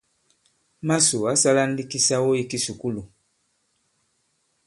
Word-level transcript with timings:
Màsò 0.87 1.17
ǎ 1.31 1.33
sālā 1.41 1.63
ndī 1.71 1.83
kisawo 1.91 2.31
ī 2.41 2.43
kisùkulù. 2.51 3.01